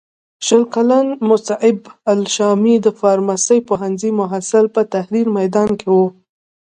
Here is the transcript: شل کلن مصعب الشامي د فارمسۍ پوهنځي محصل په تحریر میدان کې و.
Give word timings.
شل 0.45 0.63
کلن 0.73 1.07
مصعب 1.29 1.79
الشامي 2.13 2.75
د 2.85 2.87
فارمسۍ 2.99 3.59
پوهنځي 3.69 4.11
محصل 4.19 4.65
په 4.75 4.81
تحریر 4.93 5.27
میدان 5.37 5.69
کې 5.79 5.87
و. 5.97 5.99